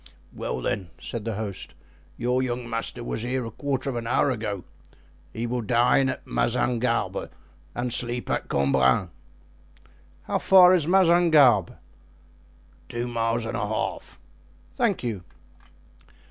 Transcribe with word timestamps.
"Well, 0.33 0.61
then," 0.61 0.89
said 0.99 1.25
the 1.25 1.35
host, 1.35 1.75
"your 2.17 2.41
young 2.41 2.67
master 2.67 3.03
was 3.03 3.21
here 3.21 3.45
a 3.45 3.51
quarter 3.51 3.87
of 3.87 3.95
an 3.95 4.07
hour 4.07 4.31
ago; 4.31 4.63
he 5.31 5.45
will 5.45 5.61
dine 5.61 6.09
at 6.09 6.25
Mazingarbe 6.25 7.29
and 7.75 7.93
sleep 7.93 8.27
at 8.27 8.49
Cambrin." 8.49 9.11
"How 10.23 10.39
far 10.39 10.73
is 10.73 10.87
Mazingarbe?" 10.87 11.75
"Two 12.89 13.07
miles 13.07 13.45
and 13.45 13.55
a 13.55 13.67
half." 13.67 14.17
"Thank 14.73 15.03
you." 15.03 15.23